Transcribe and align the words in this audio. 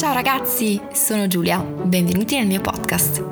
Ciao 0.00 0.14
ragazzi, 0.14 0.80
sono 0.94 1.26
Giulia, 1.26 1.58
benvenuti 1.58 2.34
nel 2.38 2.46
mio 2.46 2.62
podcast. 2.62 3.22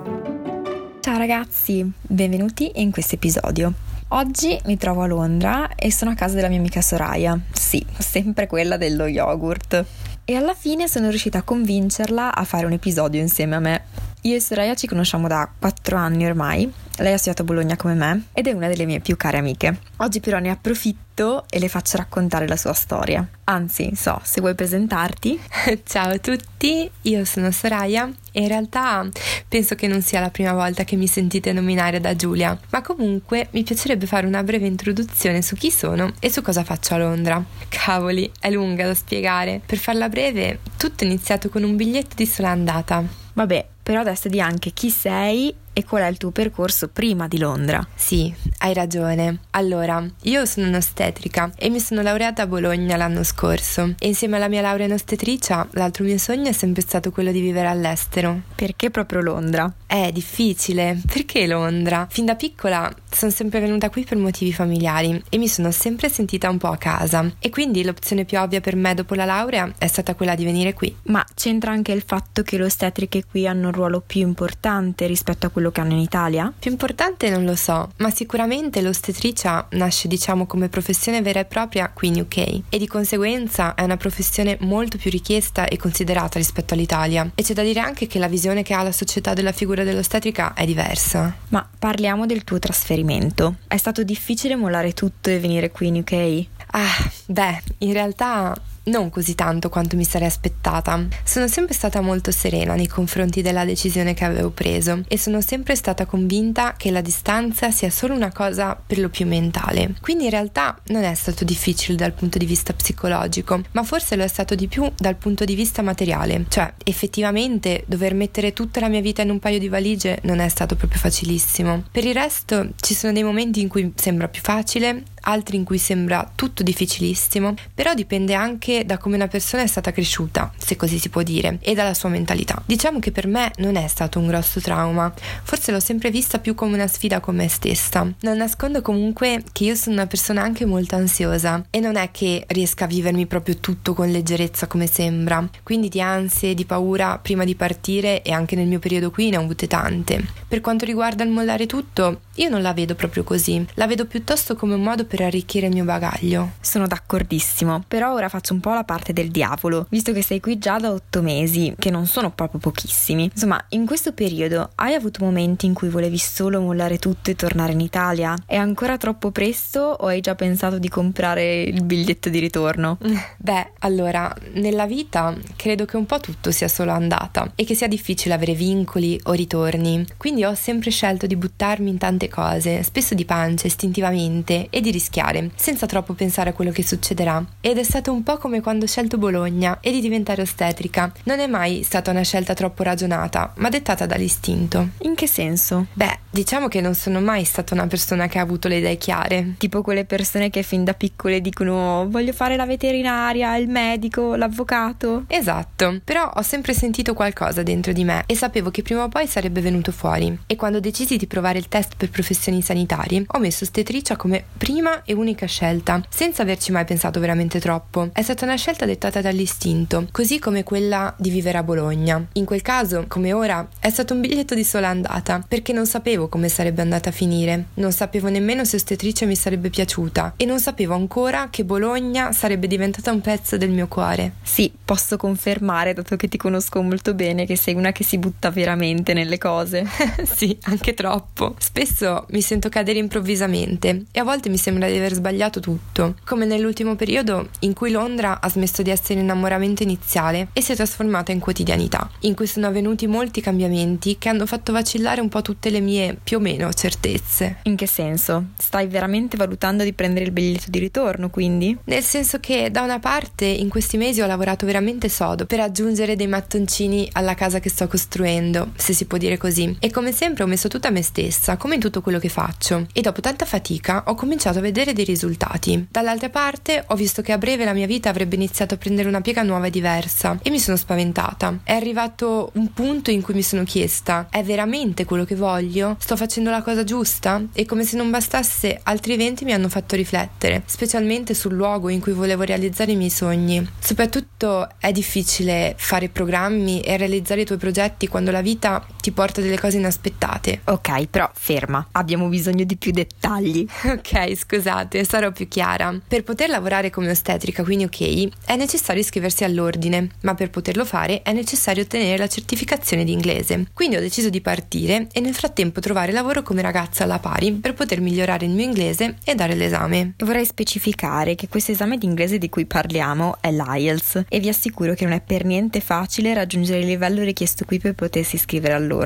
Ciao 1.00 1.16
ragazzi, 1.16 1.90
benvenuti 2.02 2.72
in 2.74 2.90
questo 2.90 3.14
episodio. 3.14 3.72
Oggi 4.08 4.60
mi 4.66 4.76
trovo 4.76 5.00
a 5.00 5.06
Londra 5.06 5.74
e 5.74 5.90
sono 5.90 6.10
a 6.10 6.14
casa 6.14 6.34
della 6.34 6.48
mia 6.48 6.58
amica 6.58 6.82
Soraya, 6.82 7.40
sì, 7.50 7.82
sempre 7.96 8.46
quella 8.46 8.76
dello 8.76 9.06
yogurt. 9.06 9.82
E 10.26 10.34
alla 10.34 10.52
fine 10.52 10.88
sono 10.88 11.08
riuscita 11.08 11.38
a 11.38 11.42
convincerla 11.42 12.34
a 12.34 12.44
fare 12.44 12.66
un 12.66 12.72
episodio 12.72 13.18
insieme 13.18 13.56
a 13.56 13.60
me. 13.60 13.84
Io 14.20 14.34
e 14.36 14.40
Soraya 14.40 14.74
ci 14.74 14.86
conosciamo 14.86 15.26
da 15.26 15.50
4 15.58 15.96
anni 15.96 16.26
ormai 16.26 16.70
lei 17.02 17.12
ha 17.12 17.16
studiato 17.16 17.42
a 17.42 17.44
Bologna 17.44 17.76
come 17.76 17.94
me 17.94 18.24
ed 18.32 18.46
è 18.46 18.52
una 18.52 18.68
delle 18.68 18.86
mie 18.86 19.00
più 19.00 19.16
care 19.16 19.38
amiche. 19.38 19.78
Oggi 19.96 20.20
però 20.20 20.38
ne 20.38 20.50
approfitto 20.50 21.44
e 21.48 21.58
le 21.58 21.68
faccio 21.68 21.96
raccontare 21.96 22.46
la 22.46 22.56
sua 22.56 22.72
storia. 22.72 23.26
Anzi, 23.44 23.92
so, 23.94 24.20
se 24.22 24.40
vuoi 24.40 24.54
presentarti. 24.54 25.38
Ciao 25.84 26.10
a 26.10 26.18
tutti, 26.18 26.90
io 27.02 27.24
sono 27.24 27.50
Soraya 27.50 28.10
e 28.32 28.42
in 28.42 28.48
realtà 28.48 29.08
penso 29.48 29.74
che 29.74 29.86
non 29.86 30.02
sia 30.02 30.20
la 30.20 30.30
prima 30.30 30.52
volta 30.52 30.84
che 30.84 30.96
mi 30.96 31.06
sentite 31.06 31.52
nominare 31.52 32.00
da 32.00 32.14
Giulia, 32.14 32.58
ma 32.70 32.82
comunque 32.82 33.48
mi 33.52 33.62
piacerebbe 33.62 34.06
fare 34.06 34.26
una 34.26 34.42
breve 34.42 34.66
introduzione 34.66 35.42
su 35.42 35.54
chi 35.56 35.70
sono 35.70 36.12
e 36.20 36.30
su 36.30 36.42
cosa 36.42 36.64
faccio 36.64 36.94
a 36.94 36.98
Londra. 36.98 37.42
Cavoli, 37.68 38.30
è 38.38 38.50
lunga 38.50 38.86
da 38.86 38.94
spiegare. 38.94 39.60
Per 39.64 39.78
farla 39.78 40.08
breve, 40.08 40.60
tutto 40.76 41.04
è 41.04 41.06
iniziato 41.06 41.48
con 41.48 41.62
un 41.62 41.76
biglietto 41.76 42.14
di 42.16 42.26
sola 42.26 42.50
andata. 42.50 43.02
Vabbè, 43.32 43.66
però 43.88 44.00
adesso 44.00 44.28
di 44.28 44.38
anche 44.38 44.72
chi 44.72 44.90
sei 44.90 45.54
e 45.78 45.84
qual 45.84 46.02
è 46.02 46.06
il 46.08 46.16
tuo 46.16 46.32
percorso 46.32 46.88
prima 46.88 47.28
di 47.28 47.38
Londra? 47.38 47.86
Sì, 47.94 48.34
hai 48.58 48.74
ragione. 48.74 49.38
Allora, 49.50 50.04
io 50.22 50.44
sono 50.44 50.66
un'ostetrica 50.66 51.52
e 51.56 51.70
mi 51.70 51.78
sono 51.78 52.02
laureata 52.02 52.42
a 52.42 52.46
Bologna 52.48 52.96
l'anno 52.96 53.22
scorso 53.22 53.94
e 53.96 54.08
insieme 54.08 54.36
alla 54.36 54.48
mia 54.48 54.60
laurea 54.60 54.86
in 54.86 54.92
ostetricia 54.92 55.68
l'altro 55.70 56.02
mio 56.02 56.18
sogno 56.18 56.48
è 56.48 56.52
sempre 56.52 56.82
stato 56.82 57.12
quello 57.12 57.30
di 57.30 57.40
vivere 57.40 57.68
all'estero. 57.68 58.40
Perché 58.56 58.90
proprio 58.90 59.20
Londra? 59.20 59.72
È 59.86 60.10
difficile. 60.12 61.00
Perché 61.06 61.46
Londra? 61.46 62.08
Fin 62.10 62.24
da 62.24 62.34
piccola 62.34 62.92
sono 63.08 63.30
sempre 63.30 63.60
venuta 63.60 63.88
qui 63.88 64.04
per 64.04 64.18
motivi 64.18 64.52
familiari 64.52 65.22
e 65.28 65.38
mi 65.38 65.46
sono 65.46 65.70
sempre 65.70 66.08
sentita 66.08 66.50
un 66.50 66.58
po' 66.58 66.68
a 66.68 66.76
casa 66.76 67.24
e 67.38 67.50
quindi 67.50 67.84
l'opzione 67.84 68.24
più 68.24 68.38
ovvia 68.40 68.60
per 68.60 68.74
me 68.74 68.94
dopo 68.94 69.14
la 69.14 69.24
laurea 69.24 69.72
è 69.78 69.86
stata 69.86 70.16
quella 70.16 70.34
di 70.34 70.44
venire 70.44 70.74
qui. 70.74 70.92
Ma 71.04 71.24
c'entra 71.34 71.70
anche 71.70 71.92
il 71.92 72.02
fatto 72.04 72.42
che 72.42 72.58
le 72.58 72.64
ostetriche 72.64 73.24
qui 73.24 73.46
hanno 73.46 73.70
ruolo 73.78 74.02
più 74.04 74.20
importante 74.20 75.06
rispetto 75.06 75.46
a 75.46 75.50
quello 75.50 75.70
che 75.70 75.80
hanno 75.80 75.92
in 75.92 76.00
Italia? 76.00 76.52
Più 76.58 76.70
importante 76.70 77.30
non 77.30 77.44
lo 77.44 77.56
so, 77.56 77.90
ma 77.98 78.10
sicuramente 78.10 78.82
l'ostetricia 78.82 79.66
nasce 79.70 80.08
diciamo 80.08 80.46
come 80.46 80.68
professione 80.68 81.22
vera 81.22 81.40
e 81.40 81.44
propria 81.44 81.90
qui 81.92 82.08
in 82.08 82.20
UK 82.20 82.62
e 82.68 82.78
di 82.78 82.86
conseguenza 82.86 83.74
è 83.74 83.82
una 83.82 83.96
professione 83.96 84.56
molto 84.60 84.98
più 84.98 85.10
richiesta 85.10 85.66
e 85.66 85.76
considerata 85.76 86.38
rispetto 86.38 86.74
all'Italia. 86.74 87.30
E 87.34 87.42
c'è 87.42 87.54
da 87.54 87.62
dire 87.62 87.80
anche 87.80 88.06
che 88.06 88.18
la 88.18 88.28
visione 88.28 88.62
che 88.62 88.74
ha 88.74 88.82
la 88.82 88.92
società 88.92 89.34
della 89.34 89.52
figura 89.52 89.84
dell'ostetrica 89.84 90.54
è 90.54 90.66
diversa. 90.66 91.34
Ma 91.48 91.66
parliamo 91.78 92.26
del 92.26 92.44
tuo 92.44 92.58
trasferimento. 92.58 93.56
È 93.66 93.76
stato 93.76 94.02
difficile 94.02 94.56
mollare 94.56 94.92
tutto 94.92 95.30
e 95.30 95.38
venire 95.38 95.70
qui 95.70 95.86
in 95.86 95.96
UK? 95.96 96.46
Ah, 96.70 97.10
beh, 97.26 97.62
in 97.78 97.92
realtà 97.92 98.54
non 98.88 99.10
così 99.10 99.34
tanto 99.34 99.68
quanto 99.68 99.96
mi 99.96 100.04
sarei 100.04 100.28
aspettata. 100.28 101.06
Sono 101.24 101.46
sempre 101.48 101.74
stata 101.74 102.00
molto 102.00 102.30
serena 102.30 102.74
nei 102.74 102.86
confronti 102.86 103.42
della 103.42 103.64
decisione 103.64 104.14
che 104.14 104.24
avevo 104.24 104.50
preso 104.50 105.02
e 105.06 105.18
sono 105.18 105.40
sempre 105.40 105.76
stata 105.76 106.06
convinta 106.06 106.74
che 106.76 106.90
la 106.90 107.00
distanza 107.00 107.70
sia 107.70 107.90
solo 107.90 108.14
una 108.14 108.32
cosa 108.32 108.80
per 108.84 108.98
lo 108.98 109.08
più 109.08 109.26
mentale. 109.26 109.94
Quindi 110.00 110.24
in 110.24 110.30
realtà 110.30 110.78
non 110.86 111.04
è 111.04 111.14
stato 111.14 111.44
difficile 111.44 111.96
dal 111.96 112.12
punto 112.12 112.38
di 112.38 112.46
vista 112.46 112.72
psicologico, 112.72 113.62
ma 113.72 113.82
forse 113.82 114.16
lo 114.16 114.24
è 114.24 114.28
stato 114.28 114.54
di 114.54 114.68
più 114.68 114.90
dal 114.96 115.16
punto 115.16 115.44
di 115.44 115.54
vista 115.54 115.82
materiale. 115.82 116.46
Cioè, 116.48 116.72
effettivamente 116.84 117.84
dover 117.86 118.14
mettere 118.14 118.52
tutta 118.52 118.80
la 118.80 118.88
mia 118.88 119.00
vita 119.00 119.22
in 119.22 119.30
un 119.30 119.38
paio 119.38 119.58
di 119.58 119.68
valigie 119.68 120.18
non 120.22 120.38
è 120.40 120.48
stato 120.48 120.76
proprio 120.76 120.98
facilissimo. 120.98 121.84
Per 121.90 122.04
il 122.04 122.14
resto 122.14 122.70
ci 122.80 122.94
sono 122.94 123.12
dei 123.12 123.22
momenti 123.22 123.60
in 123.60 123.68
cui 123.68 123.92
sembra 123.96 124.28
più 124.28 124.40
facile, 124.42 125.02
altri 125.22 125.56
in 125.56 125.64
cui 125.64 125.78
sembra 125.78 126.30
tutto 126.34 126.62
difficilissimo, 126.62 127.54
però 127.74 127.94
dipende 127.94 128.34
anche 128.34 128.84
da 128.84 128.98
come 128.98 129.16
una 129.16 129.28
persona 129.28 129.62
è 129.62 129.66
stata 129.66 129.92
cresciuta, 129.92 130.52
se 130.56 130.76
così 130.76 130.98
si 130.98 131.08
può 131.08 131.22
dire, 131.22 131.58
e 131.60 131.74
dalla 131.74 131.94
sua 131.94 132.08
mentalità. 132.08 132.62
Diciamo 132.64 132.98
che 132.98 133.12
per 133.12 133.26
me 133.26 133.50
non 133.58 133.76
è 133.76 133.86
stato 133.88 134.18
un 134.18 134.26
grosso 134.26 134.60
trauma, 134.60 135.12
forse 135.42 135.72
l'ho 135.72 135.80
sempre 135.80 136.10
vista 136.10 136.38
più 136.38 136.54
come 136.54 136.74
una 136.74 136.86
sfida 136.86 137.20
con 137.20 137.36
me 137.36 137.48
stessa. 137.48 138.06
Non 138.20 138.36
nascondo 138.36 138.82
comunque 138.82 139.42
che 139.52 139.64
io 139.64 139.74
sono 139.74 139.96
una 139.96 140.06
persona 140.06 140.42
anche 140.42 140.64
molto 140.64 140.96
ansiosa 140.96 141.64
e 141.70 141.80
non 141.80 141.96
è 141.96 142.10
che 142.10 142.44
riesca 142.48 142.84
a 142.84 142.88
vivermi 142.88 143.26
proprio 143.26 143.56
tutto 143.58 143.94
con 143.94 144.10
leggerezza 144.10 144.66
come 144.66 144.86
sembra, 144.86 145.48
quindi 145.62 145.88
di 145.88 146.00
ansie, 146.00 146.54
di 146.54 146.64
paura 146.64 147.18
prima 147.18 147.44
di 147.44 147.54
partire 147.54 148.22
e 148.22 148.32
anche 148.32 148.56
nel 148.56 148.66
mio 148.66 148.78
periodo 148.78 149.10
qui 149.10 149.30
ne 149.30 149.36
ho 149.36 149.42
avute 149.42 149.66
tante. 149.66 150.24
Per 150.46 150.60
quanto 150.60 150.84
riguarda 150.84 151.24
il 151.24 151.30
mollare 151.30 151.66
tutto, 151.66 152.20
io 152.38 152.48
non 152.48 152.62
la 152.62 152.72
vedo 152.72 152.94
proprio 152.94 153.24
così, 153.24 153.64
la 153.74 153.86
vedo 153.86 154.06
piuttosto 154.06 154.54
come 154.54 154.74
un 154.74 154.82
modo 154.82 155.04
per 155.04 155.22
arricchire 155.22 155.66
il 155.66 155.72
mio 155.72 155.84
bagaglio. 155.84 156.52
Sono 156.60 156.86
d'accordissimo, 156.86 157.82
però 157.88 158.12
ora 158.12 158.28
faccio 158.28 158.54
un 158.54 158.60
po' 158.60 158.72
la 158.72 158.84
parte 158.84 159.12
del 159.12 159.30
diavolo, 159.30 159.86
visto 159.90 160.12
che 160.12 160.22
sei 160.22 160.40
qui 160.40 160.58
già 160.58 160.78
da 160.78 160.92
otto 160.92 161.20
mesi, 161.20 161.74
che 161.76 161.90
non 161.90 162.06
sono 162.06 162.30
proprio 162.30 162.60
pochissimi. 162.60 163.24
Insomma, 163.24 163.62
in 163.70 163.86
questo 163.86 164.12
periodo 164.12 164.70
hai 164.76 164.94
avuto 164.94 165.24
momenti 165.24 165.66
in 165.66 165.74
cui 165.74 165.88
volevi 165.88 166.18
solo 166.18 166.60
mollare 166.60 166.98
tutto 166.98 167.30
e 167.30 167.34
tornare 167.34 167.72
in 167.72 167.80
Italia? 167.80 168.36
È 168.46 168.56
ancora 168.56 168.96
troppo 168.96 169.32
presto 169.32 169.80
o 169.80 170.06
hai 170.06 170.20
già 170.20 170.36
pensato 170.36 170.78
di 170.78 170.88
comprare 170.88 171.62
il 171.62 171.82
biglietto 171.82 172.28
di 172.28 172.38
ritorno? 172.38 172.98
Beh, 173.36 173.72
allora, 173.80 174.32
nella 174.52 174.86
vita 174.86 175.34
credo 175.56 175.84
che 175.86 175.96
un 175.96 176.06
po' 176.06 176.20
tutto 176.20 176.52
sia 176.52 176.68
solo 176.68 176.92
andata 176.92 177.50
e 177.56 177.64
che 177.64 177.74
sia 177.74 177.88
difficile 177.88 178.34
avere 178.34 178.54
vincoli 178.54 179.20
o 179.24 179.32
ritorni. 179.32 180.06
Quindi 180.16 180.44
ho 180.44 180.54
sempre 180.54 180.90
scelto 180.90 181.26
di 181.26 181.34
buttarmi 181.34 181.90
in 181.90 181.98
tante 181.98 182.27
cose, 182.28 182.82
spesso 182.82 183.14
di 183.14 183.24
pancia, 183.24 183.66
istintivamente, 183.66 184.68
e 184.70 184.80
di 184.80 184.90
rischiare, 184.90 185.50
senza 185.54 185.86
troppo 185.86 186.14
pensare 186.14 186.50
a 186.50 186.52
quello 186.52 186.70
che 186.70 186.82
succederà. 186.82 187.44
Ed 187.60 187.78
è 187.78 187.82
stato 187.82 188.12
un 188.12 188.22
po' 188.22 188.36
come 188.38 188.60
quando 188.60 188.84
ho 188.84 188.88
scelto 188.88 189.18
Bologna 189.18 189.78
e 189.80 189.90
di 189.90 190.00
diventare 190.00 190.42
ostetrica. 190.42 191.12
Non 191.24 191.40
è 191.40 191.46
mai 191.46 191.82
stata 191.82 192.10
una 192.10 192.22
scelta 192.22 192.54
troppo 192.54 192.82
ragionata, 192.82 193.52
ma 193.56 193.68
dettata 193.68 194.06
dall'istinto. 194.06 194.90
In 195.00 195.14
che 195.14 195.26
senso? 195.26 195.86
Beh, 195.92 196.18
diciamo 196.30 196.68
che 196.68 196.80
non 196.80 196.94
sono 196.94 197.20
mai 197.20 197.44
stata 197.44 197.74
una 197.74 197.86
persona 197.86 198.26
che 198.26 198.38
ha 198.38 198.42
avuto 198.42 198.68
le 198.68 198.78
idee 198.78 198.96
chiare. 198.96 199.54
Tipo 199.58 199.82
quelle 199.82 200.04
persone 200.04 200.50
che 200.50 200.62
fin 200.62 200.84
da 200.84 200.94
piccole 200.94 201.40
dicono 201.40 202.06
voglio 202.08 202.32
fare 202.32 202.56
la 202.56 202.66
veterinaria, 202.66 203.56
il 203.56 203.68
medico, 203.68 204.34
l'avvocato. 204.36 205.24
Esatto, 205.26 206.00
però 206.04 206.30
ho 206.34 206.42
sempre 206.42 206.74
sentito 206.74 207.14
qualcosa 207.14 207.62
dentro 207.62 207.92
di 207.92 208.04
me 208.04 208.24
e 208.26 208.36
sapevo 208.36 208.70
che 208.70 208.82
prima 208.82 209.04
o 209.04 209.08
poi 209.08 209.26
sarebbe 209.26 209.60
venuto 209.60 209.92
fuori. 209.92 210.36
E 210.46 210.56
quando 210.56 210.80
decisi 210.80 211.16
di 211.16 211.26
provare 211.26 211.58
il 211.58 211.68
test 211.68 211.96
per 211.96 212.08
professioni 212.18 212.62
sanitarie, 212.62 213.22
ho 213.24 213.38
messo 213.38 213.62
ostetricia 213.62 214.16
come 214.16 214.42
prima 214.56 215.04
e 215.04 215.12
unica 215.12 215.46
scelta, 215.46 216.02
senza 216.08 216.42
averci 216.42 216.72
mai 216.72 216.84
pensato 216.84 217.20
veramente 217.20 217.60
troppo. 217.60 218.10
È 218.12 218.22
stata 218.22 218.44
una 218.44 218.56
scelta 218.56 218.84
dettata 218.84 219.20
dall'istinto, 219.20 220.08
così 220.10 220.40
come 220.40 220.64
quella 220.64 221.14
di 221.16 221.30
vivere 221.30 221.58
a 221.58 221.62
Bologna. 221.62 222.26
In 222.32 222.44
quel 222.44 222.60
caso, 222.60 223.04
come 223.06 223.32
ora, 223.32 223.68
è 223.78 223.88
stato 223.88 224.14
un 224.14 224.20
biglietto 224.20 224.56
di 224.56 224.64
sola 224.64 224.88
andata, 224.88 225.44
perché 225.46 225.72
non 225.72 225.86
sapevo 225.86 226.26
come 226.26 226.48
sarebbe 226.48 226.82
andata 226.82 227.10
a 227.10 227.12
finire. 227.12 227.66
Non 227.74 227.92
sapevo 227.92 228.28
nemmeno 228.28 228.64
se 228.64 228.74
ostetricia 228.74 229.24
mi 229.24 229.36
sarebbe 229.36 229.70
piaciuta 229.70 230.34
e 230.36 230.44
non 230.44 230.58
sapevo 230.58 230.94
ancora 230.94 231.50
che 231.50 231.64
Bologna 231.64 232.32
sarebbe 232.32 232.66
diventata 232.66 233.12
un 233.12 233.20
pezzo 233.20 233.56
del 233.56 233.70
mio 233.70 233.86
cuore. 233.86 234.32
Sì, 234.42 234.72
posso 234.84 235.16
confermare, 235.16 235.94
dato 235.94 236.16
che 236.16 236.26
ti 236.26 236.36
conosco 236.36 236.82
molto 236.82 237.14
bene, 237.14 237.46
che 237.46 237.56
sei 237.56 237.74
una 237.74 237.92
che 237.92 238.02
si 238.02 238.18
butta 238.18 238.50
veramente 238.50 239.12
nelle 239.12 239.38
cose. 239.38 239.86
sì, 240.26 240.58
anche 240.62 240.94
troppo. 240.94 241.54
Spesso 241.58 242.07
mi 242.30 242.40
sento 242.40 242.68
cadere 242.68 242.98
improvvisamente 242.98 244.04
e 244.10 244.20
a 244.20 244.24
volte 244.24 244.48
mi 244.48 244.58
sembra 244.58 244.88
di 244.88 244.96
aver 244.96 245.14
sbagliato 245.14 245.60
tutto, 245.60 246.16
come 246.24 246.44
nell'ultimo 246.44 246.96
periodo 246.96 247.48
in 247.60 247.72
cui 247.72 247.90
Londra 247.90 248.40
ha 248.40 248.48
smesso 248.48 248.82
di 248.82 248.90
essere 248.90 249.20
innamoramento 249.20 249.82
iniziale 249.82 250.48
e 250.52 250.60
si 250.60 250.72
è 250.72 250.76
trasformata 250.76 251.32
in 251.32 251.38
quotidianità, 251.38 252.10
in 252.20 252.34
cui 252.34 252.46
sono 252.46 252.66
avvenuti 252.66 253.06
molti 253.06 253.40
cambiamenti 253.40 254.16
che 254.18 254.28
hanno 254.28 254.46
fatto 254.46 254.72
vacillare 254.72 255.20
un 255.20 255.28
po' 255.28 255.42
tutte 255.42 255.70
le 255.70 255.80
mie 255.80 256.16
più 256.22 256.38
o 256.38 256.40
meno 256.40 256.72
certezze. 256.72 257.58
In 257.62 257.76
che 257.76 257.86
senso? 257.86 258.46
Stai 258.58 258.86
veramente 258.86 259.36
valutando 259.36 259.84
di 259.84 259.92
prendere 259.92 260.26
il 260.26 260.32
biglietto 260.32 260.70
di 260.70 260.78
ritorno, 260.78 261.30
quindi? 261.30 261.76
Nel 261.84 262.02
senso 262.02 262.38
che 262.40 262.70
da 262.70 262.82
una 262.82 262.98
parte 262.98 263.44
in 263.44 263.68
questi 263.68 263.96
mesi 263.96 264.20
ho 264.20 264.26
lavorato 264.26 264.66
veramente 264.66 265.08
sodo 265.08 265.46
per 265.46 265.60
aggiungere 265.60 266.16
dei 266.16 266.26
mattoncini 266.26 267.08
alla 267.12 267.34
casa 267.34 267.60
che 267.60 267.70
sto 267.70 267.86
costruendo, 267.86 268.72
se 268.76 268.92
si 268.92 269.06
può 269.06 269.18
dire 269.18 269.36
così, 269.36 269.76
e 269.78 269.90
come 269.90 270.12
sempre 270.12 270.44
ho 270.44 270.46
messo 270.46 270.68
tutta 270.68 270.90
me 270.90 271.02
stessa, 271.02 271.56
come 271.56 271.74
in 271.74 271.80
tutto 271.88 272.02
quello 272.02 272.18
che 272.18 272.28
faccio 272.28 272.86
e 272.92 273.00
dopo 273.00 273.20
tanta 273.20 273.46
fatica 273.46 274.04
ho 274.06 274.14
cominciato 274.14 274.58
a 274.58 274.62
vedere 274.62 274.92
dei 274.92 275.04
risultati. 275.04 275.86
Dall'altra 275.90 276.28
parte 276.28 276.84
ho 276.86 276.94
visto 276.94 277.22
che 277.22 277.32
a 277.32 277.38
breve 277.38 277.64
la 277.64 277.72
mia 277.72 277.86
vita 277.86 278.10
avrebbe 278.10 278.34
iniziato 278.34 278.74
a 278.74 278.76
prendere 278.76 279.08
una 279.08 279.22
piega 279.22 279.42
nuova 279.42 279.66
e 279.66 279.70
diversa 279.70 280.38
e 280.42 280.50
mi 280.50 280.60
sono 280.60 280.76
spaventata. 280.76 281.60
È 281.64 281.72
arrivato 281.72 282.50
un 282.54 282.72
punto 282.72 283.10
in 283.10 283.22
cui 283.22 283.34
mi 283.34 283.42
sono 283.42 283.64
chiesta: 283.64 284.28
è 284.30 284.42
veramente 284.42 285.04
quello 285.04 285.24
che 285.24 285.34
voglio? 285.34 285.96
Sto 285.98 286.16
facendo 286.16 286.50
la 286.50 286.62
cosa 286.62 286.84
giusta? 286.84 287.42
E 287.52 287.64
come 287.64 287.84
se 287.84 287.96
non 287.96 288.10
bastasse, 288.10 288.80
altri 288.82 289.14
eventi 289.14 289.44
mi 289.44 289.52
hanno 289.52 289.68
fatto 289.68 289.96
riflettere, 289.96 290.62
specialmente 290.66 291.34
sul 291.34 291.54
luogo 291.54 291.88
in 291.88 292.00
cui 292.00 292.12
volevo 292.12 292.42
realizzare 292.42 292.92
i 292.92 292.96
miei 292.96 293.10
sogni. 293.10 293.66
Soprattutto 293.78 294.68
è 294.78 294.92
difficile 294.92 295.74
fare 295.78 296.08
programmi 296.08 296.80
e 296.80 296.96
realizzare 296.96 297.42
i 297.42 297.46
tuoi 297.46 297.58
progetti 297.58 298.08
quando 298.08 298.30
la 298.30 298.42
vita 298.42 298.84
ti 299.08 299.12
porta 299.12 299.40
delle 299.40 299.58
cose 299.58 299.78
inaspettate. 299.78 300.60
Ok, 300.64 301.06
però 301.06 301.30
ferma, 301.32 301.88
abbiamo 301.92 302.28
bisogno 302.28 302.64
di 302.64 302.76
più 302.76 302.92
dettagli. 302.92 303.66
Ok, 303.98 304.36
scusate, 304.36 305.04
sarò 305.04 305.32
più 305.32 305.48
chiara. 305.48 305.98
Per 306.06 306.22
poter 306.22 306.50
lavorare 306.50 306.90
come 306.90 307.10
ostetrica, 307.10 307.62
quindi 307.62 307.84
ok, 307.84 308.28
è 308.44 308.54
necessario 308.54 309.00
iscriversi 309.00 309.44
all'ordine, 309.44 310.10
ma 310.22 310.34
per 310.34 310.50
poterlo 310.50 310.84
fare 310.84 311.22
è 311.22 311.32
necessario 311.32 311.82
ottenere 311.82 312.18
la 312.18 312.28
certificazione 312.28 313.04
di 313.04 313.12
inglese. 313.12 313.66
Quindi 313.72 313.96
ho 313.96 314.00
deciso 314.00 314.28
di 314.28 314.40
partire 314.40 315.08
e 315.10 315.20
nel 315.20 315.34
frattempo 315.34 315.80
trovare 315.80 316.12
lavoro 316.12 316.42
come 316.42 316.60
ragazza 316.60 317.04
alla 317.04 317.18
pari 317.18 317.52
per 317.52 317.72
poter 317.74 318.00
migliorare 318.00 318.44
il 318.44 318.52
mio 318.52 318.64
inglese 318.64 319.16
e 319.24 319.34
dare 319.34 319.54
l'esame. 319.54 320.14
Vorrei 320.18 320.44
specificare 320.44 321.34
che 321.34 321.48
questo 321.48 321.72
esame 321.72 321.96
di 321.96 322.06
inglese 322.06 322.38
di 322.38 322.50
cui 322.50 322.66
parliamo 322.66 323.38
è 323.40 323.50
l'IELTS 323.50 324.24
e 324.28 324.38
vi 324.38 324.48
assicuro 324.48 324.94
che 324.94 325.04
non 325.04 325.14
è 325.14 325.20
per 325.20 325.44
niente 325.44 325.80
facile 325.80 326.34
raggiungere 326.34 326.80
il 326.80 326.86
livello 326.86 327.22
richiesto 327.22 327.64
qui 327.64 327.78
per 327.78 327.94
potersi 327.94 328.36
iscrivere 328.36 328.74
all'ordine. 328.74 328.97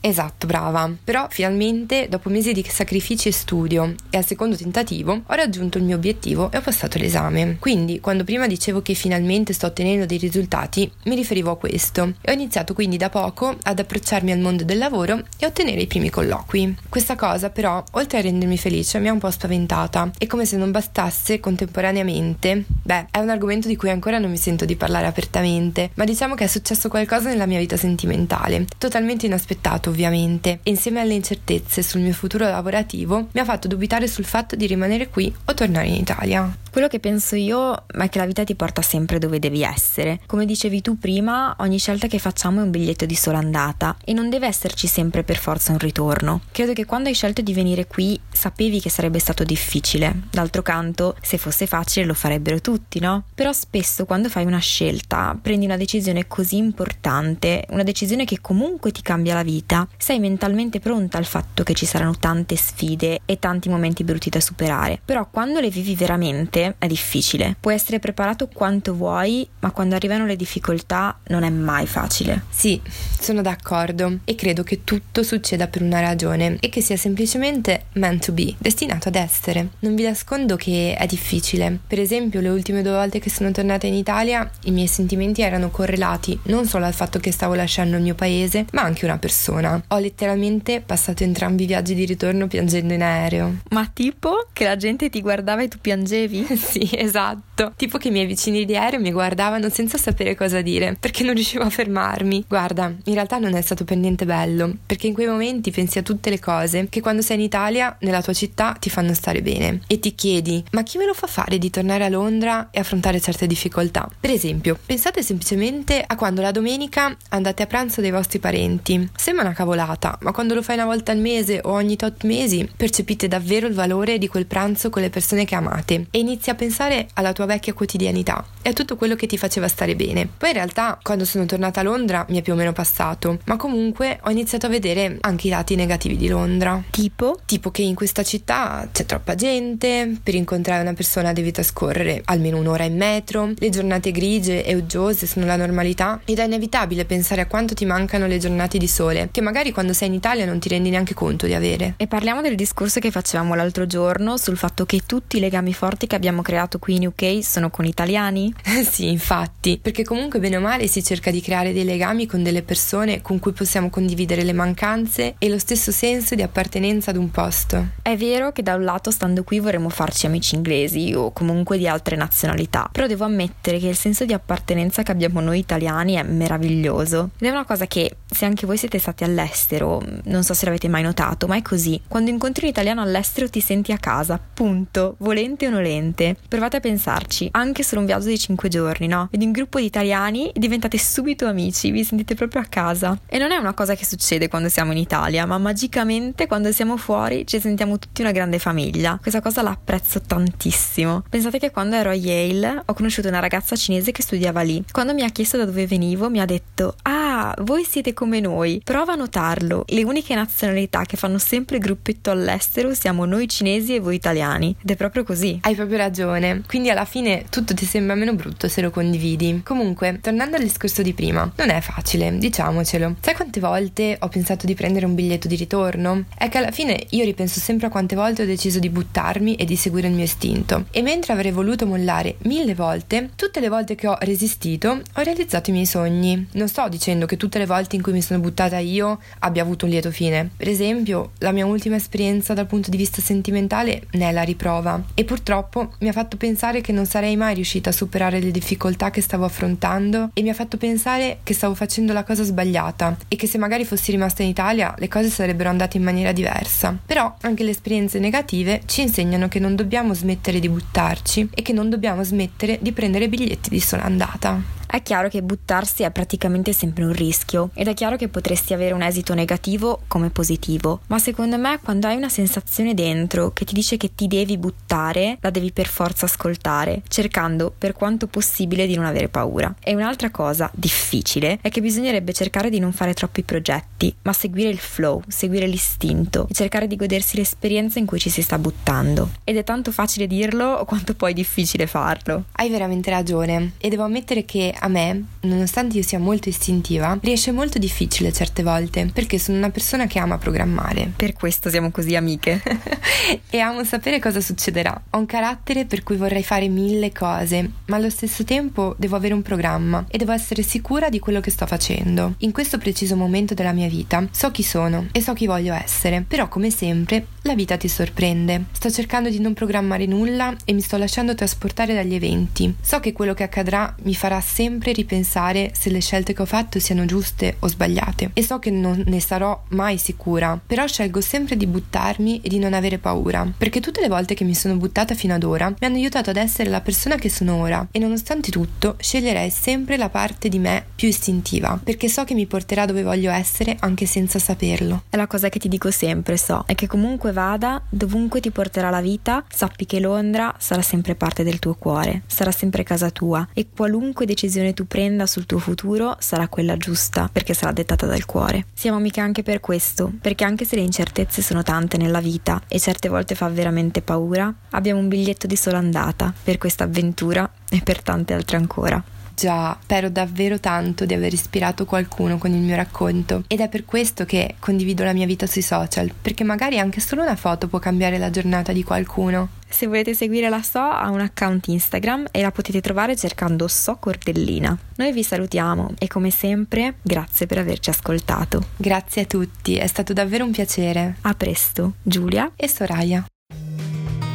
Esatto, 0.00 0.46
brava. 0.46 0.90
Però 1.02 1.26
finalmente, 1.30 2.06
dopo 2.08 2.28
mesi 2.28 2.52
di 2.52 2.64
sacrifici 2.68 3.28
e 3.28 3.32
studio 3.32 3.94
e 4.10 4.16
al 4.16 4.26
secondo 4.26 4.56
tentativo, 4.56 5.22
ho 5.26 5.34
raggiunto 5.34 5.78
il 5.78 5.84
mio 5.84 5.96
obiettivo 5.96 6.50
e 6.50 6.58
ho 6.58 6.60
passato 6.60 6.98
l'esame. 6.98 7.56
Quindi, 7.58 8.00
quando 8.00 8.24
prima 8.24 8.46
dicevo 8.46 8.82
che 8.82 8.94
finalmente 8.94 9.52
sto 9.52 9.66
ottenendo 9.66 10.06
dei 10.06 10.18
risultati, 10.18 10.90
mi 11.04 11.14
riferivo 11.14 11.50
a 11.50 11.56
questo. 11.56 12.14
E 12.20 12.30
ho 12.30 12.34
iniziato 12.34 12.74
quindi 12.74 12.96
da 12.96 13.08
poco 13.08 13.56
ad 13.62 13.78
approcciarmi 13.78 14.32
al 14.32 14.40
mondo 14.40 14.64
del 14.64 14.78
lavoro 14.78 15.22
e 15.38 15.46
ottenere 15.46 15.80
i 15.80 15.86
primi 15.86 16.10
colloqui. 16.10 16.76
Questa 16.88 17.16
cosa, 17.16 17.50
però, 17.50 17.82
oltre 17.92 18.18
a 18.18 18.22
rendermi 18.22 18.58
felice, 18.58 18.98
mi 18.98 19.08
ha 19.08 19.12
un 19.12 19.18
po' 19.18 19.30
spaventata. 19.30 20.10
E 20.18 20.26
come 20.26 20.44
se 20.44 20.56
non 20.56 20.70
bastasse, 20.70 21.40
contemporaneamente, 21.40 22.64
beh, 22.82 23.06
è 23.10 23.18
un 23.18 23.30
argomento 23.30 23.68
di 23.68 23.76
cui 23.76 23.90
ancora 23.90 24.18
non 24.18 24.30
mi 24.30 24.36
sento 24.36 24.64
di 24.64 24.76
parlare 24.76 25.06
apertamente, 25.06 25.90
ma 25.94 26.04
diciamo 26.04 26.34
che 26.34 26.44
è 26.44 26.48
successo 26.48 26.88
qualcosa 26.88 27.28
nella 27.28 27.46
mia 27.46 27.58
vita 27.58 27.76
sentimentale, 27.76 28.66
totalmente 28.78 29.26
inaspettato 29.30 29.90
ovviamente, 29.90 30.60
e 30.62 30.70
insieme 30.70 31.00
alle 31.00 31.14
incertezze 31.14 31.82
sul 31.82 32.00
mio 32.00 32.12
futuro 32.12 32.44
lavorativo 32.44 33.28
mi 33.32 33.40
ha 33.40 33.44
fatto 33.44 33.68
dubitare 33.68 34.06
sul 34.06 34.24
fatto 34.24 34.56
di 34.56 34.66
rimanere 34.66 35.08
qui 35.08 35.32
o 35.44 35.54
tornare 35.54 35.86
in 35.86 35.94
Italia. 35.94 36.56
Quello 36.70 36.86
che 36.86 37.00
penso 37.00 37.34
io 37.34 37.84
è 37.88 38.08
che 38.08 38.18
la 38.18 38.26
vita 38.26 38.44
ti 38.44 38.54
porta 38.54 38.80
sempre 38.80 39.18
dove 39.18 39.40
devi 39.40 39.62
essere. 39.62 40.20
Come 40.26 40.46
dicevi 40.46 40.80
tu 40.80 40.98
prima, 40.98 41.56
ogni 41.58 41.78
scelta 41.78 42.06
che 42.06 42.20
facciamo 42.20 42.60
è 42.60 42.62
un 42.62 42.70
biglietto 42.70 43.06
di 43.06 43.16
sola 43.16 43.38
andata 43.38 43.96
e 44.04 44.12
non 44.12 44.30
deve 44.30 44.46
esserci 44.46 44.86
sempre 44.86 45.24
per 45.24 45.36
forza 45.36 45.72
un 45.72 45.78
ritorno. 45.78 46.42
Credo 46.52 46.72
che 46.72 46.84
quando 46.84 47.08
hai 47.08 47.14
scelto 47.16 47.42
di 47.42 47.52
venire 47.52 47.88
qui 47.88 48.18
sapevi 48.30 48.80
che 48.80 48.88
sarebbe 48.88 49.18
stato 49.18 49.42
difficile. 49.42 50.14
D'altro 50.30 50.62
canto, 50.62 51.16
se 51.20 51.38
fosse 51.38 51.66
facile 51.66 52.06
lo 52.06 52.14
farebbero 52.14 52.60
tutti, 52.60 53.00
no? 53.00 53.24
Però 53.34 53.52
spesso 53.52 54.04
quando 54.04 54.28
fai 54.28 54.44
una 54.44 54.58
scelta, 54.58 55.36
prendi 55.40 55.64
una 55.64 55.76
decisione 55.76 56.28
così 56.28 56.56
importante, 56.56 57.66
una 57.70 57.82
decisione 57.82 58.24
che 58.24 58.40
comunque 58.40 58.92
ti 58.92 59.02
cambia 59.02 59.34
la 59.34 59.42
vita, 59.42 59.88
sei 59.96 60.20
mentalmente 60.20 60.78
pronta 60.78 61.18
al 61.18 61.26
fatto 61.26 61.64
che 61.64 61.74
ci 61.74 61.84
saranno 61.84 62.16
tante 62.16 62.54
sfide 62.54 63.22
e 63.24 63.40
tanti 63.40 63.68
momenti 63.68 64.04
brutti 64.04 64.30
da 64.30 64.40
superare. 64.40 65.00
Però 65.04 65.28
quando 65.28 65.58
le 65.58 65.68
vivi 65.68 65.96
veramente 65.96 66.59
è 66.78 66.86
difficile. 66.86 67.56
Puoi 67.58 67.74
essere 67.74 67.98
preparato 67.98 68.48
quanto 68.48 68.94
vuoi, 68.94 69.46
ma 69.60 69.70
quando 69.70 69.94
arrivano 69.94 70.26
le 70.26 70.36
difficoltà 70.36 71.18
non 71.28 71.42
è 71.42 71.50
mai 71.50 71.86
facile. 71.86 72.44
Sì, 72.50 72.80
sono 73.18 73.42
d'accordo 73.42 74.18
e 74.24 74.34
credo 74.34 74.62
che 74.62 74.84
tutto 74.84 75.22
succeda 75.22 75.66
per 75.68 75.82
una 75.82 76.00
ragione 76.00 76.56
e 76.60 76.68
che 76.68 76.80
sia 76.80 76.96
semplicemente 76.96 77.86
meant 77.94 78.24
to 78.24 78.32
be, 78.32 78.54
destinato 78.58 79.08
ad 79.08 79.16
essere. 79.16 79.70
Non 79.80 79.94
vi 79.94 80.02
nascondo 80.02 80.56
che 80.56 80.94
è 80.96 81.06
difficile. 81.06 81.78
Per 81.86 81.98
esempio, 81.98 82.40
le 82.40 82.48
ultime 82.48 82.82
due 82.82 82.92
volte 82.92 83.18
che 83.18 83.30
sono 83.30 83.50
tornata 83.50 83.86
in 83.86 83.94
Italia, 83.94 84.48
i 84.64 84.70
miei 84.70 84.86
sentimenti 84.86 85.42
erano 85.42 85.70
correlati 85.70 86.38
non 86.44 86.66
solo 86.66 86.84
al 86.86 86.94
fatto 86.94 87.18
che 87.18 87.32
stavo 87.32 87.54
lasciando 87.54 87.96
il 87.96 88.02
mio 88.02 88.14
paese, 88.14 88.66
ma 88.72 88.82
anche 88.82 89.04
una 89.04 89.18
persona. 89.18 89.82
Ho 89.88 89.98
letteralmente 89.98 90.80
passato 90.80 91.22
entrambi 91.22 91.64
i 91.64 91.66
viaggi 91.66 91.94
di 91.94 92.04
ritorno 92.04 92.46
piangendo 92.46 92.94
in 92.94 93.02
aereo. 93.02 93.56
Ma 93.70 93.88
tipo 93.92 94.48
che 94.52 94.64
la 94.64 94.76
gente 94.76 95.10
ti 95.10 95.20
guardava 95.20 95.62
e 95.62 95.68
tu 95.68 95.78
piangevi? 95.80 96.46
sì, 96.56 96.88
esatto. 96.92 97.72
Tipo 97.76 97.98
che 97.98 98.08
i 98.08 98.10
miei 98.10 98.26
vicini 98.26 98.64
di 98.64 98.76
aereo 98.76 99.00
mi 99.00 99.12
guardavano 99.12 99.68
senza 99.68 99.98
sapere 99.98 100.34
cosa 100.34 100.60
dire, 100.60 100.96
perché 100.98 101.24
non 101.24 101.34
riuscivo 101.34 101.64
a 101.64 101.70
fermarmi. 101.70 102.44
Guarda, 102.48 102.92
in 103.04 103.14
realtà 103.14 103.38
non 103.38 103.54
è 103.54 103.60
stato 103.60 103.84
per 103.84 103.96
niente 103.96 104.24
bello, 104.24 104.74
perché 104.86 105.06
in 105.06 105.14
quei 105.14 105.26
momenti 105.26 105.70
pensi 105.70 105.98
a 105.98 106.02
tutte 106.02 106.30
le 106.30 106.38
cose 106.38 106.88
che 106.88 107.00
quando 107.00 107.22
sei 107.22 107.36
in 107.36 107.42
Italia, 107.42 107.96
nella 108.00 108.22
tua 108.22 108.32
città, 108.32 108.76
ti 108.78 108.90
fanno 108.90 109.14
stare 109.14 109.42
bene. 109.42 109.80
E 109.86 109.98
ti 109.98 110.14
chiedi, 110.14 110.62
ma 110.72 110.82
chi 110.82 110.98
me 110.98 111.06
lo 111.06 111.14
fa 111.14 111.26
fare 111.26 111.58
di 111.58 111.70
tornare 111.70 112.04
a 112.04 112.08
Londra 112.08 112.68
e 112.70 112.80
affrontare 112.80 113.20
certe 113.20 113.46
difficoltà? 113.46 114.08
Per 114.18 114.30
esempio, 114.30 114.78
pensate 114.84 115.22
semplicemente 115.22 116.02
a 116.06 116.16
quando 116.16 116.40
la 116.40 116.50
domenica 116.50 117.16
andate 117.30 117.62
a 117.62 117.66
pranzo 117.66 118.00
dai 118.00 118.10
vostri 118.10 118.38
parenti. 118.38 119.08
Sembra 119.14 119.44
una 119.44 119.54
cavolata, 119.54 120.18
ma 120.22 120.32
quando 120.32 120.54
lo 120.54 120.62
fai 120.62 120.76
una 120.76 120.84
volta 120.84 121.12
al 121.12 121.18
mese 121.18 121.60
o 121.62 121.72
ogni 121.72 121.96
tot 121.96 122.24
mesi, 122.24 122.68
percepite 122.76 123.28
davvero 123.28 123.66
il 123.66 123.74
valore 123.74 124.18
di 124.18 124.28
quel 124.28 124.46
pranzo 124.46 124.90
con 124.90 125.02
le 125.02 125.10
persone 125.10 125.44
che 125.44 125.54
amate 125.54 126.06
e 126.10 126.22
inizi 126.40 126.50
a 126.50 126.54
pensare 126.54 127.08
alla 127.14 127.32
tua 127.32 127.44
vecchia 127.44 127.74
quotidianità 127.74 128.42
e 128.62 128.70
a 128.70 128.72
tutto 128.72 128.96
quello 128.96 129.14
che 129.14 129.26
ti 129.26 129.36
faceva 129.36 129.68
stare 129.68 129.94
bene. 129.94 130.26
Poi 130.26 130.48
in 130.48 130.54
realtà 130.54 130.98
quando 131.02 131.26
sono 131.26 131.44
tornata 131.44 131.80
a 131.80 131.82
Londra 131.82 132.24
mi 132.30 132.38
è 132.38 132.42
più 132.42 132.54
o 132.54 132.56
meno 132.56 132.72
passato, 132.72 133.38
ma 133.44 133.56
comunque 133.56 134.18
ho 134.22 134.30
iniziato 134.30 134.66
a 134.66 134.70
vedere 134.70 135.18
anche 135.20 135.48
i 135.48 135.50
lati 135.50 135.74
negativi 135.74 136.16
di 136.16 136.28
Londra. 136.28 136.82
Tipo? 136.90 137.38
Tipo 137.44 137.70
che 137.70 137.82
in 137.82 137.94
questa 137.94 138.22
città 138.22 138.88
c'è 138.90 139.04
troppa 139.04 139.34
gente, 139.34 140.16
per 140.22 140.34
incontrare 140.34 140.80
una 140.80 140.94
persona 140.94 141.32
devi 141.32 141.52
trascorrere 141.52 142.22
almeno 142.24 142.56
un'ora 142.58 142.84
in 142.84 142.96
metro, 142.96 143.52
le 143.56 143.68
giornate 143.68 144.10
grigie 144.10 144.64
e 144.64 144.74
uggiose 144.74 145.26
sono 145.26 145.44
la 145.44 145.56
normalità 145.56 146.20
ed 146.24 146.38
è 146.38 146.44
inevitabile 146.44 147.04
pensare 147.04 147.42
a 147.42 147.46
quanto 147.46 147.74
ti 147.74 147.84
mancano 147.84 148.26
le 148.26 148.38
giornate 148.38 148.78
di 148.78 148.88
sole, 148.88 149.28
che 149.30 149.42
magari 149.42 149.72
quando 149.72 149.92
sei 149.92 150.08
in 150.08 150.14
Italia 150.14 150.46
non 150.46 150.58
ti 150.58 150.70
rendi 150.70 150.88
neanche 150.88 151.12
conto 151.12 151.46
di 151.46 151.54
avere. 151.54 151.94
E 151.98 152.06
parliamo 152.06 152.40
del 152.40 152.54
discorso 152.54 152.98
che 152.98 153.10
facevamo 153.10 153.54
l'altro 153.54 153.86
giorno 153.86 154.38
sul 154.38 154.56
fatto 154.56 154.86
che 154.86 155.02
tutti 155.04 155.36
i 155.36 155.40
legami 155.40 155.74
forti 155.74 156.06
che 156.06 156.16
abbiamo 156.16 156.29
creato 156.42 156.78
qui 156.78 156.96
in 156.96 157.06
UK 157.06 157.42
sono 157.42 157.70
con 157.70 157.84
italiani? 157.84 158.52
sì, 158.88 159.08
infatti, 159.08 159.78
perché 159.80 160.04
comunque 160.04 160.38
bene 160.38 160.56
o 160.56 160.60
male 160.60 160.86
si 160.86 161.02
cerca 161.02 161.30
di 161.30 161.40
creare 161.40 161.72
dei 161.72 161.84
legami 161.84 162.26
con 162.26 162.42
delle 162.42 162.62
persone 162.62 163.20
con 163.20 163.38
cui 163.38 163.52
possiamo 163.52 163.90
condividere 163.90 164.44
le 164.44 164.52
mancanze 164.52 165.34
e 165.38 165.48
lo 165.48 165.58
stesso 165.58 165.90
senso 165.90 166.34
di 166.34 166.42
appartenenza 166.42 167.10
ad 167.10 167.16
un 167.16 167.30
posto. 167.30 167.88
È 168.02 168.16
vero 168.16 168.52
che 168.52 168.62
da 168.62 168.74
un 168.74 168.84
lato 168.84 169.10
stando 169.10 169.42
qui 169.44 169.58
vorremmo 169.60 169.88
farci 169.88 170.26
amici 170.26 170.54
inglesi 170.54 171.12
o 171.14 171.32
comunque 171.32 171.76
di 171.76 171.88
altre 171.88 172.16
nazionalità, 172.16 172.88
però 172.90 173.06
devo 173.06 173.24
ammettere 173.24 173.78
che 173.78 173.88
il 173.88 173.96
senso 173.96 174.24
di 174.24 174.32
appartenenza 174.32 175.02
che 175.02 175.12
abbiamo 175.12 175.40
noi 175.40 175.58
italiani 175.58 176.14
è 176.14 176.22
meraviglioso 176.22 177.30
ed 177.38 177.48
è 177.48 177.50
una 177.50 177.64
cosa 177.64 177.86
che 177.86 178.16
se 178.30 178.44
anche 178.44 178.66
voi 178.66 178.76
siete 178.76 178.98
stati 178.98 179.24
all'estero, 179.24 180.02
non 180.24 180.44
so 180.44 180.54
se 180.54 180.64
l'avete 180.64 180.88
mai 180.88 181.02
notato, 181.02 181.46
ma 181.46 181.56
è 181.56 181.62
così. 181.62 182.00
Quando 182.06 182.30
incontri 182.30 182.64
un 182.64 182.70
italiano 182.70 183.02
all'estero 183.02 183.48
ti 183.48 183.60
senti 183.60 183.92
a 183.92 183.98
casa, 183.98 184.40
punto, 184.52 185.16
volente 185.18 185.66
o 185.66 185.70
nolente. 185.70 186.19
Provate 186.48 186.76
a 186.76 186.80
pensarci, 186.80 187.48
anche 187.52 187.82
solo 187.82 188.00
un 188.00 188.06
viaggio 188.06 188.28
di 188.28 188.38
5 188.38 188.68
giorni, 188.68 189.06
no? 189.06 189.28
Vedi 189.30 189.44
un 189.44 189.52
gruppo 189.52 189.78
di 189.78 189.86
italiani 189.86 190.50
diventate 190.54 190.98
subito 190.98 191.46
amici, 191.46 191.90
vi 191.90 192.04
sentite 192.04 192.34
proprio 192.34 192.60
a 192.62 192.64
casa. 192.64 193.18
E 193.26 193.38
non 193.38 193.52
è 193.52 193.56
una 193.56 193.74
cosa 193.74 193.94
che 193.94 194.04
succede 194.04 194.48
quando 194.48 194.68
siamo 194.68 194.92
in 194.92 194.98
Italia, 194.98 195.46
ma 195.46 195.58
magicamente 195.58 196.46
quando 196.46 196.72
siamo 196.72 196.96
fuori 196.96 197.46
ci 197.46 197.60
sentiamo 197.60 197.98
tutti 197.98 198.20
una 198.20 198.32
grande 198.32 198.58
famiglia. 198.58 199.18
Questa 199.20 199.40
cosa 199.40 199.62
la 199.62 199.70
apprezzo 199.70 200.20
tantissimo. 200.20 201.24
Pensate 201.28 201.58
che 201.58 201.70
quando 201.70 201.96
ero 201.96 202.10
a 202.10 202.14
Yale 202.14 202.82
ho 202.84 202.94
conosciuto 202.94 203.28
una 203.28 203.40
ragazza 203.40 203.76
cinese 203.76 204.12
che 204.12 204.22
studiava 204.22 204.60
lì. 204.62 204.82
Quando 204.90 205.14
mi 205.14 205.22
ha 205.22 205.28
chiesto 205.28 205.56
da 205.56 205.64
dove 205.64 205.86
venivo, 205.86 206.30
mi 206.30 206.40
ha 206.40 206.46
detto: 206.46 206.96
Ah, 207.02 207.19
voi 207.62 207.84
siete 207.84 208.12
come 208.12 208.40
noi. 208.40 208.80
Prova 208.84 209.12
a 209.12 209.16
notarlo. 209.16 209.84
Le 209.86 210.04
uniche 210.04 210.34
nazionalità 210.34 211.04
che 211.04 211.16
fanno 211.16 211.38
sempre 211.38 211.78
gruppetto 211.78 212.30
all'estero 212.30 212.94
siamo 212.94 213.24
noi 213.24 213.48
cinesi 213.48 213.94
e 213.94 214.00
voi 214.00 214.16
italiani. 214.16 214.74
Ed 214.82 214.90
è 214.90 214.96
proprio 214.96 215.24
così. 215.24 215.58
Hai 215.62 215.74
proprio 215.74 215.96
ragione. 215.96 216.62
Quindi 216.66 216.90
alla 216.90 217.04
fine 217.04 217.44
tutto 217.50 217.74
ti 217.74 217.84
sembra 217.84 218.14
meno 218.14 218.34
brutto 218.34 218.68
se 218.68 218.80
lo 218.80 218.90
condividi. 218.90 219.60
Comunque, 219.64 220.18
tornando 220.20 220.56
al 220.56 220.62
discorso 220.62 221.02
di 221.02 221.14
prima, 221.14 221.50
non 221.56 221.70
è 221.70 221.80
facile, 221.80 222.36
diciamocelo. 222.36 223.16
Sai 223.20 223.34
quante 223.34 223.60
volte 223.60 224.16
ho 224.20 224.28
pensato 224.28 224.66
di 224.66 224.74
prendere 224.74 225.06
un 225.06 225.14
biglietto 225.14 225.48
di 225.48 225.56
ritorno? 225.56 226.24
È 226.36 226.48
che 226.48 226.58
alla 226.58 226.70
fine 226.70 227.06
io 227.10 227.24
ripenso 227.24 227.60
sempre 227.60 227.86
a 227.86 227.90
quante 227.90 228.16
volte 228.16 228.42
ho 228.42 228.46
deciso 228.46 228.78
di 228.78 228.90
buttarmi 228.90 229.54
e 229.56 229.64
di 229.64 229.76
seguire 229.76 230.08
il 230.08 230.14
mio 230.14 230.24
istinto. 230.24 230.86
E 230.90 231.02
mentre 231.02 231.32
avrei 231.32 231.52
voluto 231.52 231.86
mollare 231.86 232.36
mille 232.42 232.74
volte, 232.74 233.30
tutte 233.36 233.60
le 233.60 233.68
volte 233.68 233.94
che 233.94 234.06
ho 234.06 234.16
resistito, 234.20 235.00
ho 235.14 235.22
realizzato 235.22 235.70
i 235.70 235.72
miei 235.72 235.86
sogni. 235.86 236.48
Non 236.52 236.68
sto 236.68 236.88
dicendo 236.88 237.26
che 237.30 237.36
tutte 237.36 237.58
le 237.58 237.66
volte 237.66 237.94
in 237.94 238.02
cui 238.02 238.10
mi 238.10 238.22
sono 238.22 238.40
buttata 238.40 238.78
io 238.78 239.20
abbia 239.38 239.62
avuto 239.62 239.84
un 239.84 239.92
lieto 239.92 240.10
fine. 240.10 240.50
Per 240.56 240.66
esempio, 240.66 241.30
la 241.38 241.52
mia 241.52 241.64
ultima 241.64 241.94
esperienza 241.94 242.54
dal 242.54 242.66
punto 242.66 242.90
di 242.90 242.96
vista 242.96 243.22
sentimentale 243.22 244.02
ne 244.14 244.30
è 244.30 244.32
la 244.32 244.42
riprova 244.42 245.00
e 245.14 245.24
purtroppo 245.24 245.92
mi 246.00 246.08
ha 246.08 246.12
fatto 246.12 246.36
pensare 246.36 246.80
che 246.80 246.90
non 246.90 247.06
sarei 247.06 247.36
mai 247.36 247.54
riuscita 247.54 247.90
a 247.90 247.92
superare 247.92 248.40
le 248.40 248.50
difficoltà 248.50 249.12
che 249.12 249.20
stavo 249.20 249.44
affrontando 249.44 250.30
e 250.34 250.42
mi 250.42 250.48
ha 250.48 250.54
fatto 250.54 250.76
pensare 250.76 251.38
che 251.44 251.54
stavo 251.54 251.76
facendo 251.76 252.12
la 252.12 252.24
cosa 252.24 252.42
sbagliata 252.42 253.16
e 253.28 253.36
che 253.36 253.46
se 253.46 253.58
magari 253.58 253.84
fossi 253.84 254.10
rimasta 254.10 254.42
in 254.42 254.48
Italia 254.48 254.92
le 254.98 255.06
cose 255.06 255.28
sarebbero 255.28 255.68
andate 255.68 255.98
in 255.98 256.02
maniera 256.02 256.32
diversa. 256.32 256.98
Però 257.06 257.36
anche 257.42 257.62
le 257.62 257.70
esperienze 257.70 258.18
negative 258.18 258.80
ci 258.86 259.02
insegnano 259.02 259.46
che 259.46 259.60
non 259.60 259.76
dobbiamo 259.76 260.14
smettere 260.14 260.58
di 260.58 260.68
buttarci 260.68 261.50
e 261.54 261.62
che 261.62 261.72
non 261.72 261.90
dobbiamo 261.90 262.24
smettere 262.24 262.80
di 262.82 262.90
prendere 262.90 263.28
biglietti 263.28 263.70
di 263.70 263.78
sola 263.78 264.02
andata. 264.02 264.78
È 264.90 265.02
chiaro 265.02 265.28
che 265.28 265.40
buttarsi 265.40 266.02
è 266.02 266.10
praticamente 266.10 266.72
sempre 266.72 267.04
un 267.04 267.12
rischio 267.20 267.70
ed 267.74 267.86
è 267.86 267.94
chiaro 267.94 268.16
che 268.16 268.28
potresti 268.28 268.72
avere 268.72 268.94
un 268.94 269.02
esito 269.02 269.34
negativo 269.34 270.00
come 270.08 270.30
positivo, 270.30 271.00
ma 271.06 271.18
secondo 271.18 271.58
me 271.58 271.78
quando 271.82 272.06
hai 272.06 272.16
una 272.16 272.28
sensazione 272.28 272.94
dentro 272.94 273.52
che 273.52 273.64
ti 273.64 273.74
dice 273.74 273.96
che 273.96 274.14
ti 274.14 274.26
devi 274.26 274.56
buttare, 274.56 275.38
la 275.40 275.50
devi 275.50 275.70
per 275.72 275.86
forza 275.86 276.24
ascoltare, 276.26 277.02
cercando 277.08 277.72
per 277.76 277.92
quanto 277.92 278.26
possibile 278.26 278.86
di 278.86 278.94
non 278.94 279.04
avere 279.04 279.28
paura. 279.28 279.74
E 279.82 279.94
un'altra 279.94 280.30
cosa 280.30 280.70
difficile 280.74 281.58
è 281.60 281.68
che 281.68 281.80
bisognerebbe 281.80 282.32
cercare 282.32 282.70
di 282.70 282.78
non 282.78 282.92
fare 282.92 283.14
troppi 283.14 283.42
progetti, 283.42 284.14
ma 284.22 284.32
seguire 284.32 284.70
il 284.70 284.78
flow, 284.78 285.22
seguire 285.28 285.66
l'istinto 285.66 286.46
e 286.48 286.54
cercare 286.54 286.86
di 286.86 286.96
godersi 286.96 287.36
l'esperienza 287.36 287.98
in 287.98 288.06
cui 288.06 288.18
ci 288.18 288.30
si 288.30 288.42
sta 288.42 288.58
buttando. 288.58 289.30
Ed 289.44 289.56
è 289.56 289.64
tanto 289.64 289.92
facile 289.92 290.26
dirlo 290.26 290.84
quanto 290.86 291.14
poi 291.14 291.34
difficile 291.34 291.86
farlo. 291.86 292.44
Hai 292.52 292.70
veramente 292.70 293.10
ragione 293.10 293.72
e 293.78 293.88
devo 293.88 294.04
ammettere 294.04 294.44
che 294.44 294.74
a 294.76 294.88
me, 294.88 295.24
nonostante 295.40 295.96
io 295.96 296.02
sia 296.02 296.18
molto 296.18 296.48
istintiva, 296.48 297.09
riesce 297.20 297.52
molto 297.52 297.78
difficile 297.78 298.32
certe 298.32 298.62
volte 298.62 299.10
perché 299.12 299.38
sono 299.38 299.58
una 299.58 299.70
persona 299.70 300.06
che 300.06 300.18
ama 300.18 300.38
programmare. 300.38 301.12
Per 301.14 301.32
questo 301.32 301.70
siamo 301.70 301.90
così 301.90 302.16
amiche. 302.16 302.62
e 303.50 303.58
amo 303.58 303.84
sapere 303.84 304.18
cosa 304.18 304.40
succederà. 304.40 305.00
Ho 305.10 305.18
un 305.18 305.26
carattere 305.26 305.84
per 305.84 306.02
cui 306.02 306.16
vorrei 306.16 306.42
fare 306.42 306.68
mille 306.68 307.12
cose, 307.12 307.70
ma 307.86 307.96
allo 307.96 308.10
stesso 308.10 308.44
tempo 308.44 308.94
devo 308.98 309.16
avere 309.16 309.34
un 309.34 309.42
programma 309.42 310.04
e 310.08 310.18
devo 310.18 310.32
essere 310.32 310.62
sicura 310.62 311.08
di 311.08 311.18
quello 311.18 311.40
che 311.40 311.50
sto 311.50 311.66
facendo. 311.66 312.34
In 312.38 312.52
questo 312.52 312.78
preciso 312.78 313.16
momento 313.16 313.54
della 313.54 313.72
mia 313.72 313.88
vita 313.88 314.26
so 314.30 314.50
chi 314.50 314.62
sono 314.62 315.06
e 315.12 315.20
so 315.20 315.32
chi 315.32 315.46
voglio 315.46 315.74
essere, 315.74 316.24
però 316.26 316.48
come 316.48 316.70
sempre 316.70 317.26
la 317.42 317.54
vita 317.54 317.76
ti 317.76 317.88
sorprende. 317.88 318.66
Sto 318.72 318.90
cercando 318.90 319.28
di 319.28 319.40
non 319.40 319.54
programmare 319.54 320.06
nulla 320.06 320.54
e 320.64 320.72
mi 320.72 320.80
sto 320.80 320.96
lasciando 320.96 321.34
trasportare 321.34 321.94
dagli 321.94 322.14
eventi. 322.14 322.74
So 322.80 323.00
che 323.00 323.12
quello 323.12 323.34
che 323.34 323.42
accadrà 323.42 323.94
mi 324.02 324.14
farà 324.14 324.40
sempre 324.40 324.92
ripensare 324.92 325.72
se 325.74 325.90
le 325.90 326.00
scelte 326.00 326.32
che 326.32 326.42
ho 326.42 326.46
fatto 326.46 326.78
siano 326.78 326.99
giuste 327.04 327.56
o 327.60 327.68
sbagliate 327.68 328.30
e 328.32 328.42
so 328.42 328.58
che 328.58 328.70
non 328.70 329.02
ne 329.06 329.20
sarò 329.20 329.62
mai 329.68 329.98
sicura, 329.98 330.60
però 330.64 330.86
scelgo 330.86 331.20
sempre 331.20 331.56
di 331.56 331.66
buttarmi 331.66 332.40
e 332.42 332.48
di 332.48 332.58
non 332.58 332.74
avere 332.74 332.98
paura, 332.98 333.50
perché 333.56 333.80
tutte 333.80 334.00
le 334.00 334.08
volte 334.08 334.34
che 334.34 334.44
mi 334.44 334.54
sono 334.54 334.76
buttata 334.76 335.14
fino 335.14 335.34
ad 335.34 335.44
ora 335.44 335.68
mi 335.68 335.86
hanno 335.86 335.96
aiutato 335.96 336.30
ad 336.30 336.36
essere 336.36 336.70
la 336.70 336.80
persona 336.80 337.16
che 337.16 337.30
sono 337.30 337.56
ora 337.56 337.86
e 337.90 337.98
nonostante 337.98 338.50
tutto 338.50 338.96
sceglierei 338.98 339.50
sempre 339.50 339.96
la 339.96 340.08
parte 340.08 340.48
di 340.48 340.58
me 340.58 340.84
più 340.94 341.08
istintiva, 341.08 341.80
perché 341.82 342.08
so 342.08 342.24
che 342.24 342.34
mi 342.34 342.46
porterà 342.46 342.86
dove 342.86 343.02
voglio 343.02 343.30
essere 343.30 343.76
anche 343.80 344.06
senza 344.06 344.38
saperlo. 344.38 345.04
È 345.08 345.16
la 345.16 345.26
cosa 345.26 345.48
che 345.48 345.58
ti 345.58 345.68
dico 345.68 345.90
sempre, 345.90 346.36
so, 346.36 346.64
è 346.66 346.74
che 346.74 346.86
comunque 346.86 347.32
vada, 347.32 347.82
dovunque 347.88 348.40
ti 348.40 348.50
porterà 348.50 348.90
la 348.90 349.00
vita, 349.00 349.44
sappi 349.48 349.86
che 349.86 350.00
Londra 350.00 350.54
sarà 350.58 350.82
sempre 350.82 351.14
parte 351.14 351.42
del 351.42 351.58
tuo 351.58 351.74
cuore, 351.74 352.22
sarà 352.26 352.50
sempre 352.50 352.82
casa 352.82 353.10
tua 353.10 353.46
e 353.52 353.66
qualunque 353.74 354.26
decisione 354.26 354.74
tu 354.74 354.86
prenda 354.86 355.26
sul 355.26 355.46
tuo 355.46 355.58
futuro 355.58 356.16
sarà 356.18 356.48
quella 356.48 356.76
giusta 356.90 357.28
perché 357.32 357.54
sarà 357.54 357.70
dettata 357.70 358.04
dal 358.06 358.24
cuore. 358.24 358.66
Siamo 358.74 358.96
amiche 358.96 359.20
anche 359.20 359.44
per 359.44 359.60
questo, 359.60 360.12
perché 360.20 360.42
anche 360.42 360.64
se 360.64 360.74
le 360.74 360.82
incertezze 360.82 361.40
sono 361.40 361.62
tante 361.62 361.96
nella 361.96 362.20
vita 362.20 362.60
e 362.66 362.80
certe 362.80 363.08
volte 363.08 363.36
fa 363.36 363.48
veramente 363.48 364.02
paura, 364.02 364.52
abbiamo 364.70 364.98
un 364.98 365.08
biglietto 365.08 365.46
di 365.46 365.54
sola 365.54 365.78
andata 365.78 366.34
per 366.42 366.58
questa 366.58 366.84
avventura 366.84 367.48
e 367.68 367.80
per 367.82 368.02
tante 368.02 368.34
altre 368.34 368.56
ancora. 368.56 369.02
Già, 369.32 369.78
spero 369.80 370.10
davvero 370.10 370.58
tanto 370.58 371.06
di 371.06 371.14
aver 371.14 371.32
ispirato 371.32 371.86
qualcuno 371.86 372.36
con 372.36 372.52
il 372.52 372.60
mio 372.60 372.76
racconto 372.76 373.44
ed 373.46 373.60
è 373.60 373.68
per 373.68 373.84
questo 373.84 374.26
che 374.26 374.56
condivido 374.58 375.04
la 375.04 375.14
mia 375.14 375.26
vita 375.26 375.46
sui 375.46 375.62
social, 375.62 376.12
perché 376.20 376.44
magari 376.44 376.78
anche 376.78 377.00
solo 377.00 377.22
una 377.22 377.36
foto 377.36 377.68
può 377.68 377.78
cambiare 377.78 378.18
la 378.18 378.30
giornata 378.30 378.72
di 378.72 378.82
qualcuno. 378.82 379.48
Se 379.70 379.86
volete 379.86 380.14
seguire 380.14 380.48
la 380.48 380.62
So 380.62 380.80
ha 380.80 381.08
un 381.10 381.20
account 381.20 381.68
Instagram 381.68 382.26
e 382.32 382.42
la 382.42 382.50
potete 382.50 382.80
trovare 382.80 383.16
cercando 383.16 383.68
So 383.68 383.96
Cordellina. 383.96 384.76
Noi 384.96 385.12
vi 385.12 385.22
salutiamo 385.22 385.94
e 385.98 386.08
come 386.08 386.30
sempre 386.30 386.96
grazie 387.00 387.46
per 387.46 387.58
averci 387.58 387.88
ascoltato. 387.88 388.66
Grazie 388.76 389.22
a 389.22 389.26
tutti, 389.26 389.76
è 389.76 389.86
stato 389.86 390.12
davvero 390.12 390.44
un 390.44 390.50
piacere. 390.50 391.16
A 391.22 391.34
presto, 391.34 391.94
Giulia 392.02 392.52
e 392.56 392.68
Soraya. 392.68 393.24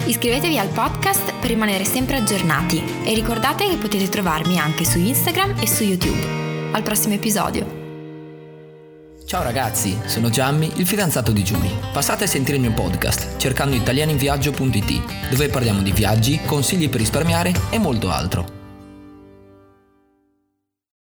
Iscrivetevi 0.06 0.58
al 0.58 0.70
podcast 0.70 1.34
per 1.34 1.50
rimanere 1.50 1.84
sempre 1.84 2.18
aggiornati 2.18 2.82
e 3.04 3.14
ricordate 3.14 3.68
che 3.68 3.78
potete 3.78 4.08
trovarmi 4.08 4.58
anche 4.58 4.86
su 4.86 5.00
Instagram 5.00 5.56
e 5.60 5.68
su 5.68 5.84
YouTube. 5.84 6.72
Al 6.72 6.84
prossimo 6.84 7.16
episodio. 7.16 7.85
Ciao 9.26 9.42
ragazzi, 9.42 10.00
sono 10.06 10.30
Gianni, 10.30 10.72
il 10.76 10.86
fidanzato 10.86 11.32
di 11.32 11.44
Giulia. 11.44 11.72
Passate 11.92 12.26
a 12.26 12.28
sentire 12.28 12.58
il 12.58 12.62
mio 12.62 12.74
podcast 12.74 13.38
cercando 13.38 13.76
italianinviaggio.it, 13.76 15.30
dove 15.32 15.50
parliamo 15.50 15.82
di 15.82 15.92
viaggi, 15.92 16.40
consigli 16.46 16.88
per 16.90 17.00
risparmiare 17.00 17.52
e 17.72 17.80
molto 17.80 18.12
altro. 18.12 18.55